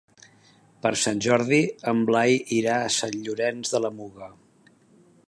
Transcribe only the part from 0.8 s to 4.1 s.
Per Sant Jordi en Blai irà a Sant Llorenç de la